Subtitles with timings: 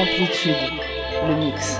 [0.00, 0.54] Amplitude,
[1.28, 1.78] le mix.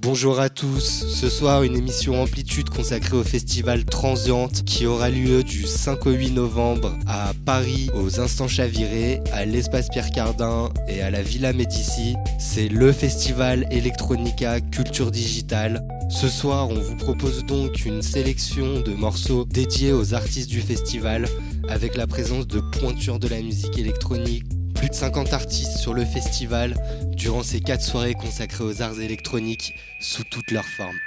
[0.00, 5.42] Bonjour à tous, ce soir une émission Amplitude consacrée au festival Transiante qui aura lieu
[5.42, 11.02] du 5 au 8 novembre à Paris aux Instants Chavirés, à l'Espace Pierre Cardin et
[11.02, 12.14] à la Villa Médici.
[12.38, 15.84] C'est le festival Electronica Culture Digitale.
[16.10, 21.28] Ce soir on vous propose donc une sélection de morceaux dédiés aux artistes du festival
[21.68, 24.44] avec la présence de pointures de la musique électronique
[24.74, 26.74] plus de 50 artistes sur le festival
[27.12, 30.98] durant ces 4 soirées consacrées aux arts électroniques sous toutes leurs formes.